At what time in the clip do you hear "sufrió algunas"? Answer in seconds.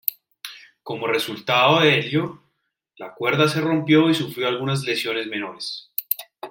4.15-4.81